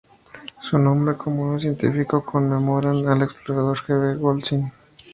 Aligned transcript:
Su 0.63 0.79
nombre 0.79 1.15
común 1.15 1.59
y 1.59 1.61
científico 1.61 2.25
conmemoran 2.25 3.07
al 3.07 3.21
explorador 3.21 3.77
G. 3.77 4.15
B. 4.15 4.15
Gosling. 4.17 4.71